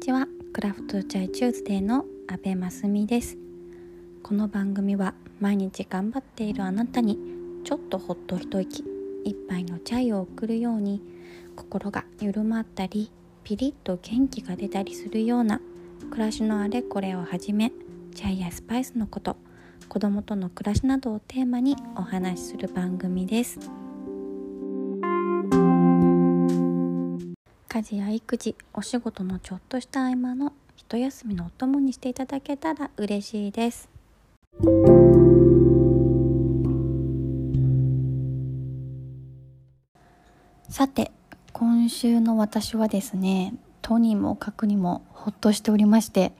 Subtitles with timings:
[0.00, 0.26] ちは。
[0.54, 3.36] クラフトチャイチューズデーの阿部真澄です。
[4.22, 7.18] この番組は毎日頑張っているあなたに
[7.64, 8.82] ちょっとほっと一息
[9.26, 11.02] 一杯のチャイを送るように
[11.54, 13.12] 心が緩まったり
[13.44, 15.60] ピリッと元気が出たりするような
[16.10, 17.70] 暮らしのあれこれをはじめ
[18.14, 19.36] チャイやスパイスのこと
[19.90, 23.79] 子供との暮らしなどをテーマにお話しする番組です。
[27.80, 33.88] 家事や育児お仕事のちょっとした合間の一休みのお供にしていただけたら嬉しいです。
[40.68, 41.10] さて
[41.54, 46.32] 今週の私はですねとにもかくにもほっとしておりまして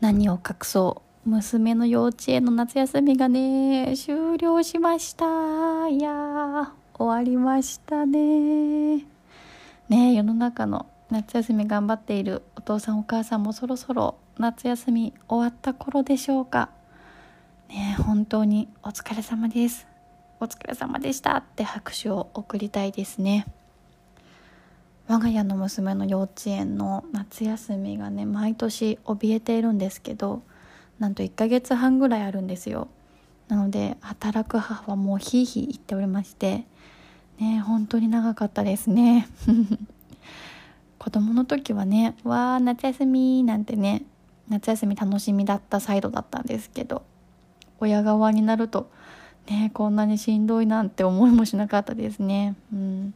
[0.00, 5.88] 何を隠そう娘の幼稚園の夏休みがね終了しました。
[5.88, 9.19] いや終わりましたね
[9.90, 16.70] ね世の中の夏休み頑張っているお父さんお母さんもそろそろ夏休み終わった頃でしょうか。
[17.68, 19.88] ね本当にお疲れ様です。
[20.38, 23.46] お疲れ様でしたって拍手を送りたいですね。
[25.08, 30.44] 我が家の娘の幼稚園の夏休みがね毎年怯えているんですけど
[31.00, 32.86] なんと1ヶ月半ぐらいあるんですよ。
[33.48, 36.64] なので働く母はもうひいひい言っておりまして
[37.40, 39.26] ね本当に長かったですね。
[40.98, 44.02] 子供の時はね「わあ夏休み」なんてね
[44.48, 47.02] 夏休み楽しみだったサイドだったんですけど
[47.80, 48.90] 親側になると
[49.48, 52.54] ねこんなにしんどいなんて思いもしなかったですね。
[52.72, 53.14] うん。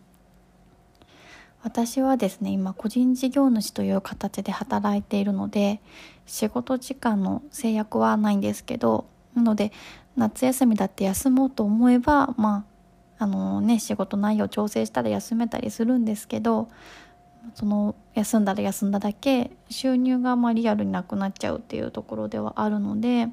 [1.63, 5.81] 私はですね今個人事業主という形で働いているので
[6.27, 9.73] 仕事時間の制約はないんですけどなので
[10.15, 12.74] 夏休みだって休もうと思えばまあ
[13.19, 16.69] あのね仕事内容調整したら休めたりするんですけど
[17.55, 23.29] その休んだら休んだだけ収入がまあリアルになくなっちゃうっていうところではあるので、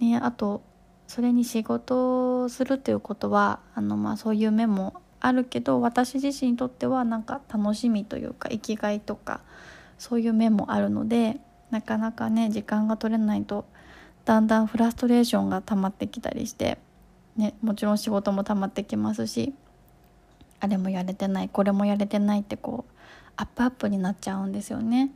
[0.00, 0.62] ね、あと
[1.08, 9.40] それに仕事をするということはあのまあそういう面もあるけど私自身にとってはなんか楽しみというか生きがいとか
[9.98, 11.38] そういう面もあるので
[11.70, 13.64] なかなかね時間が取れないと
[14.24, 16.78] だんだんフラストレーションが溜まってきたりして、
[17.36, 19.54] ね、もちろん仕事も溜まってきますし
[20.60, 22.92] あれもやれてないこれもやれてないってこう
[23.36, 25.10] アップアップになっちゃうんですよね。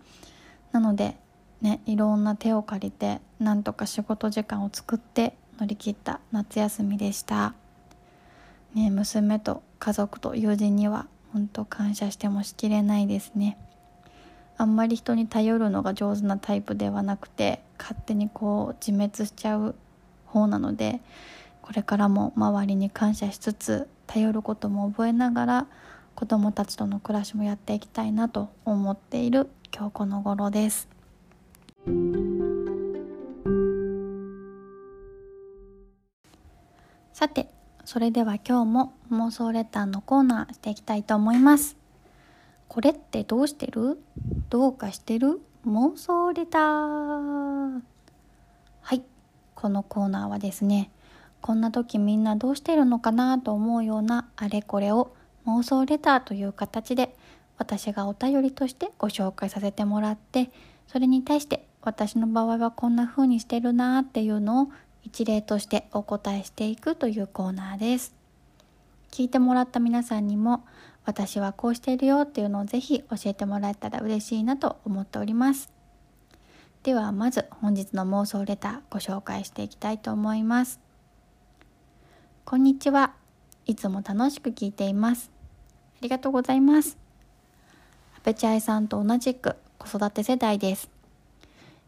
[0.72, 1.16] なので
[1.62, 7.54] ねいろんな手を借りてなんとか仕事時間を作って乗り切った夏休みでした。
[8.74, 13.56] ね、娘と家族と友人には本当感謝してもしきれないですね
[14.56, 19.74] あんまり人に頼るのが上手なタイプではなくて勝手にこう自滅しちゃう
[20.26, 21.00] 方なので
[21.68, 25.66] これからも周りに感謝しつつ頼ることも覚えながら
[26.14, 30.88] 子どもたちとの暮らしもやっていきたいなと思っている今日この頃です。
[37.12, 37.50] さて
[37.84, 41.76] それでは今日も妄想レターのコーナーしていきたいと思います。
[42.68, 44.00] これってどうしてる？
[44.48, 45.42] どうかしてる？
[45.66, 47.80] 妄想レター。
[48.80, 49.02] はい
[49.54, 50.90] このコーナーはですね
[51.40, 55.14] こんな時みんなどうしてるのかなと思うようなあれこれを
[55.46, 57.14] 妄想レターという形で
[57.56, 60.50] 私がお便りとしてご紹介させてもらって
[60.86, 64.68] それに対して私の場合はこんな風にしてるなっていうのを
[65.02, 68.14] 一例としてお答えしていくというコーナーです。
[69.10, 70.64] 聞いてもらった皆さんにも
[71.04, 75.72] 私はこうしてるよっていうのをぜひ教えてもらえたら嬉しいなと思っております。
[76.82, 80.87] ではまず本日の妄想レターご紹介していきたいと思います。
[82.50, 83.12] こんにちは。
[83.66, 85.30] いつも楽しく聞いています。
[85.96, 86.96] ありがとうございます。
[88.16, 90.88] アペチャイさんと同じく子育て世代です。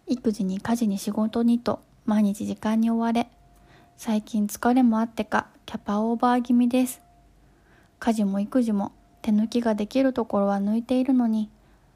[0.07, 3.31] 育児に家事に仕事にと毎日時間に追われ
[3.97, 7.01] 最近疲れもあってかキャパオーバー気味です。
[7.99, 8.93] 家事も育児も
[9.23, 11.49] 手抜きができるところは抜いているのに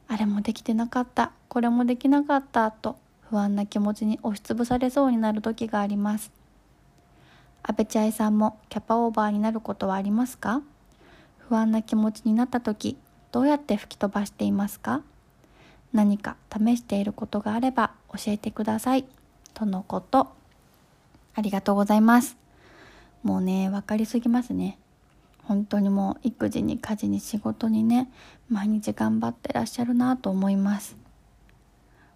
[0.08, 2.96] あれもできてなかったこれもできなかったと
[3.28, 6.43] 不安な気持ちに押しつぶされそうになる時があります。
[7.66, 10.60] 阿部千愛さんもキャパオーバーになることはありますか？
[11.48, 12.98] 不安な気持ちになった時
[13.32, 15.00] どうやって吹き飛ばしていますか？
[15.94, 19.06] 何か試していることがあれば教えてください。
[19.54, 20.28] とのこと。
[21.34, 22.36] ありがとうございます。
[23.22, 24.76] もうね、分かりすぎますね。
[25.44, 28.10] 本当にもう育児に家事に仕事にね、
[28.50, 30.96] 毎日頑張ってらっしゃるなと思います。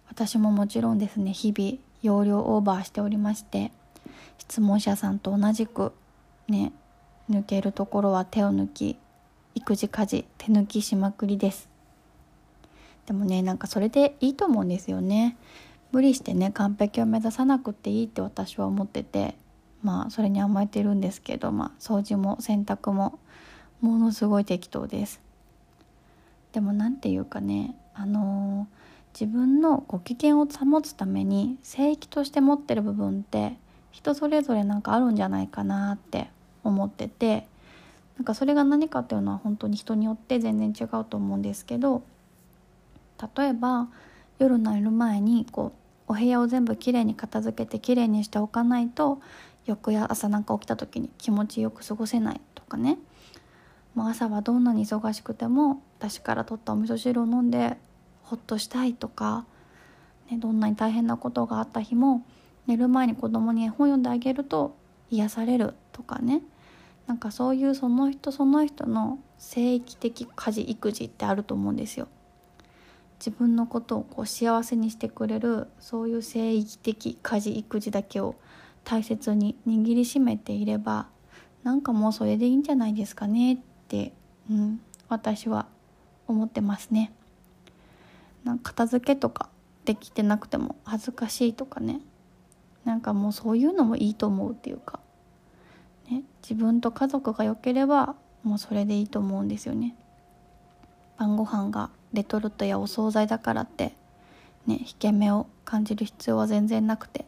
[0.09, 3.71] 私ももちろんですね、日々容量オーバーしておりまして、
[4.37, 5.93] 質問者さんと同じく
[6.47, 6.71] ね、
[7.29, 8.97] 抜けるところは手を抜き、
[9.55, 11.69] 育児家事手抜きしまくりです。
[13.09, 15.35] でもねなんかそれでいいと思うんですよね
[15.91, 19.33] 無理してね完璧を目指さなくていいって私は思ってて
[19.81, 23.17] まあそれに甘えてるんですけどまあ掃除も洗濯も
[23.81, 25.21] ものすごい適当です
[26.51, 33.57] でも何て言うかねあのー、自分のご機嫌を保つために聖域として持ってる部分って
[33.91, 36.29] 人それぞれなんかあるんじゃないかなって
[36.63, 37.47] 思ってて
[38.17, 42.03] なんかそれが何かっていうのは本当に人によって全然違うと思うんですけど
[43.37, 43.87] 例えば
[44.39, 45.73] 夜寝る前にこ
[46.07, 49.21] うお部屋を全部きれいに片付けてきれいにしておかないと
[49.65, 52.97] 翌朝なんか起きた時に気持ちよく過ごせないとかね。
[53.95, 57.77] もう朝はどんなに忙しくても私から取ったお味噌汁を飲んで
[58.23, 59.45] ほっとしたいとか、
[60.31, 62.23] ね、どんなに大変なことがあった日も
[62.69, 64.77] 寝る前に子供に絵本読んであげると
[65.09, 66.43] 癒されるとかね
[67.07, 72.07] なんかそういうその人その人の聖域的家事育児ってあると思うんですよ。
[73.19, 78.35] 自分のことをこう幸せにしてくれるそういう聖域的家事育児だけを
[78.83, 81.07] 大切に握りしめていれば
[81.63, 83.57] なんかもうそれでいいんじゃないですかねっ
[83.87, 84.13] て、
[84.49, 84.79] うん、
[85.09, 85.65] 私は
[86.27, 87.11] 思ってますね。
[88.43, 89.49] なんか片付けとか
[89.85, 92.01] できてなくても恥ずかしいとかね
[92.85, 94.99] なんかもうそういうのもいいと思うっていうか、
[96.09, 99.95] ね、自分と家族が良ければもうそれでいいと思うんですよね。
[101.17, 103.93] 晩ご飯がレトルトやお惣菜だからって
[104.65, 107.25] ね引け目を感じる必要は全然なくて。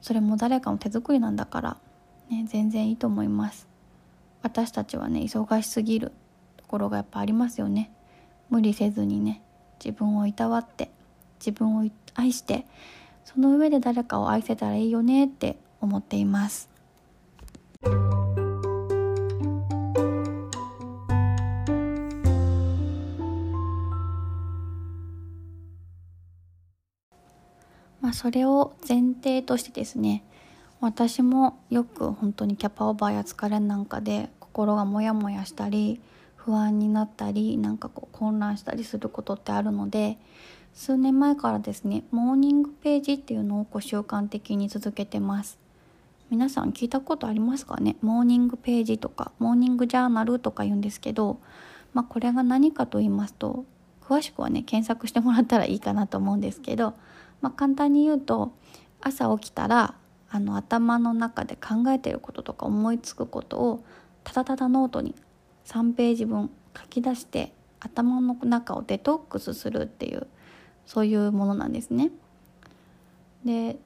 [0.00, 1.76] それも誰かの手作りなんだから、
[2.30, 3.66] ね、全然いいと思います。
[4.42, 6.12] 私たちはね忙しすぎる
[6.56, 7.90] ところがやっぱありますよね。
[8.50, 9.42] 無理せずにね
[9.84, 10.90] 自分をいたわって
[11.40, 11.84] 自分を
[12.14, 12.64] 愛して
[13.28, 16.70] その上で誰かを愛せたらいいよねって思っています。
[28.00, 30.24] まあ、それを前提としてですね
[30.80, 36.00] 私もよく本当にキャパオーバーや疲れなんかで心がモヤモヤしたり
[36.34, 40.16] 不安になったりなんかこう混乱したりすることってあるので
[40.74, 45.58] 数年前からですねモーニングページっていうのをこう習慣的に続けてます。
[46.30, 47.96] 皆さん聞いたことありますかね？
[48.02, 51.40] モーニングページとかモーニングジャーナルとか言うんですけど、
[51.94, 53.64] まあ、これが何かと言いますと
[54.02, 56.94] 詳しくはね検索してもらったらいいかなと思うんですけど、
[57.40, 58.52] まあ、簡単に言うと
[59.00, 59.94] 朝起きたら
[60.30, 63.84] あの頭の中で考えてることとか思いつくことを
[64.22, 65.14] ただただノートに
[65.64, 70.26] 3ページ分書き出して頭の中をデトックスするっていう
[70.88, 72.10] そういうものなんですね。
[73.44, 73.76] で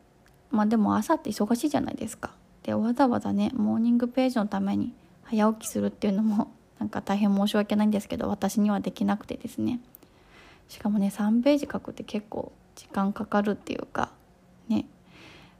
[0.52, 2.30] まあでも朝って忙しいじゃないですか。
[2.62, 4.92] でわざわざねモーニングページのために
[5.24, 9.80] 早起きするっていうのも なんか大変申し訳ないんですけど私にはできなくてですね
[10.68, 14.12] しかもね3ページ書くって結構時間かかるっていうか
[14.68, 14.86] ね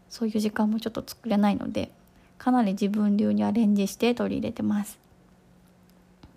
[0.08, 1.90] そういう時間もちょっと作れないので
[2.38, 4.96] かなり自分流にアレンジして取り入れてます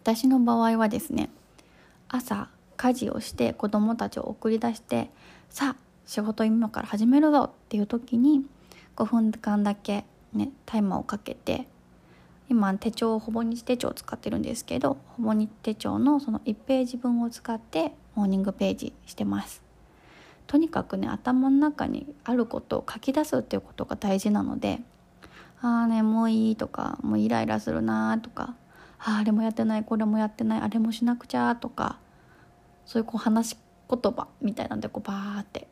[0.02, 1.30] 私の場合はですね
[2.10, 5.10] 朝家事をして子供たちを送り出して
[5.50, 8.44] さあ仕事今から始めるぞっていう時に
[8.96, 11.68] 5分間だけねタイマーをかけて
[12.48, 19.62] 今手帳ほぼ日手帳を使ってるんですけどほぼ日手帳のその1ページ分を使ってモーニングページしてます。
[20.48, 24.80] とにかくね頭の中にあることを書き出すっていうことが大事なので
[25.62, 28.54] 「ああ眠いい」とか「もうイライラするな」とか
[29.04, 31.98] 「ああれもやってないこれもやってないあれもしなくちゃ」とか
[32.86, 33.58] そういうこう話し
[33.90, 35.68] 言葉みたいなんでこうバーって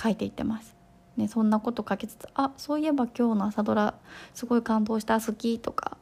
[0.00, 0.74] 書いていってます。
[1.16, 3.94] ね、そんなこと書きつつ「あそういえば今日の朝ドラ
[4.32, 5.98] すごい感動した好き」とか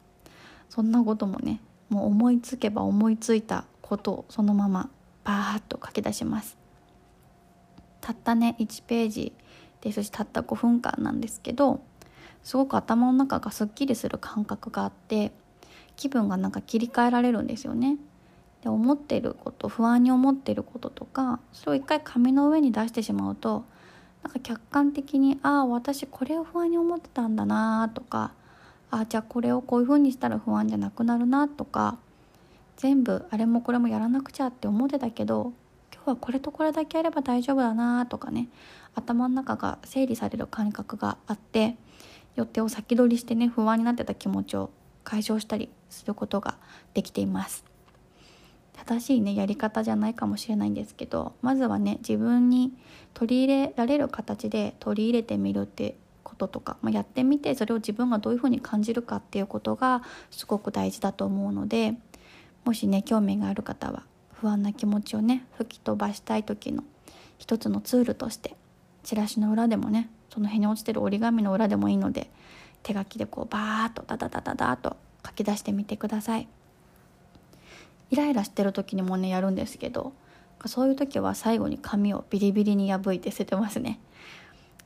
[0.69, 4.89] そんなこともねもう思いつけば思いついたことをそのまま
[5.25, 6.57] バーッと書き出します。
[8.01, 9.33] たったね1ページ
[9.81, 11.81] ですしたった5分間なんですけど
[12.43, 15.33] すごく頭の中がすっきりする感覚があって
[15.97, 17.99] 気分がなんか切り替えられるんですよね。
[18.63, 23.65] で思ってること不安に思ってることとかそれを一回紙の上に出してしまうと
[24.23, 28.33] なんか客観的に「ああ私これを不安に思ってたんだな」とか
[28.91, 31.99] 「ああじゃあこれをこういうふうにしたら不安じゃなくなるな」とか
[32.77, 35.53] 全部あれもこれもやらなくちゃって思ってたけど
[35.95, 38.49] 今日はこれとこれだけやれば大丈夫だなとかね
[38.95, 41.77] 頭の中が整理される感覚があって
[42.37, 44.71] 予定を先取りしてね不安になってた気持ちを
[45.05, 46.59] 解消したりすることが
[46.95, 47.70] できています。
[48.91, 52.73] 正しいねやり方じゃないかもしれないんですけどまずはね自分に
[53.15, 55.95] 取り入れられる形で取り入れてみるって
[56.25, 61.95] こととか、まあ、やってみてそれを自分がどういうふうに感じるかっていうことがすごく大事だと思うので
[62.65, 66.83] もしね興味がある方は不安な気持ちをね吹き飛ばしたい時の
[67.39, 68.57] 一つのツールとして
[69.05, 72.29] チラシの裏でもねその辺に落ちてる折り紙の裏でもいいので
[72.83, 76.49] 手書きでこうバーッとダダダダダーと書き出してみてください。
[78.11, 80.13] イライラしてる時にもねやるんですけど
[80.67, 83.99] そういう時は最後に紙をビリビリに破いて捨ててますね。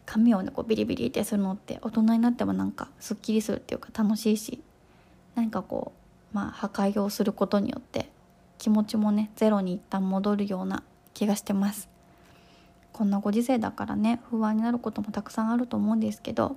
[0.06, 4.60] 紙をねこうビリビリってするのって大人になってもなんかすっきりするっていうか楽しいし
[5.34, 5.92] 何かこ
[6.32, 8.10] うまあ破壊をすることによって
[8.58, 10.82] 気持ちもねゼロに一旦戻るような
[11.14, 11.88] 気がしてます。
[12.92, 16.56] こんなご時世だからね不安になることもたくさんあると思うんですけど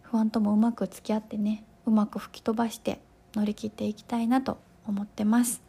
[0.00, 3.00] 不安ともうまく付き合ってねうまく吹き飛ばして
[3.34, 5.67] 乗り切っていきたいなと思ってます。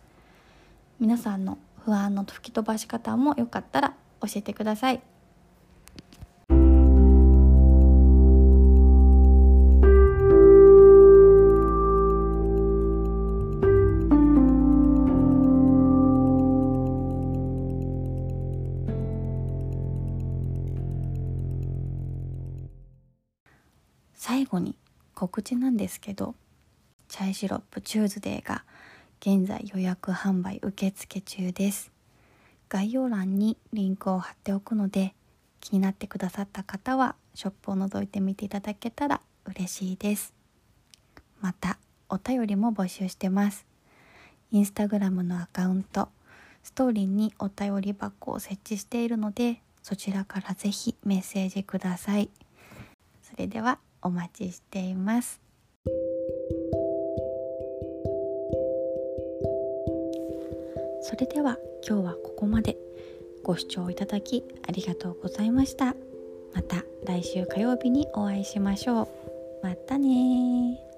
[1.00, 5.02] 皆さんの不安の吹き飛ばし方もよかったら教えてください。
[24.14, 24.76] 最後に
[25.16, 26.36] 告知なんですけど
[27.08, 28.64] チャイシロップチューズデーが
[29.22, 31.92] 現在予約販売受付中です。
[32.70, 35.14] 概要欄にリンクを貼っておくので
[35.60, 40.34] 気になってくださった方はショップを覗いてみていただけたら嬉しいです。
[41.42, 43.66] またお便りも募集してます。
[44.52, 46.08] インスタグラムのアカウント
[46.64, 52.30] ストーリーにお便り箱を設置しているのでそちらからぜひメッセージください。
[53.22, 55.49] それではお待ちしています。
[61.20, 61.58] れでは
[61.88, 62.78] 今日はここまで。
[63.42, 65.96] ご視聴いただきありがとうございました。
[66.54, 69.08] また来週火曜日にお会いしましょう。
[69.64, 70.89] またね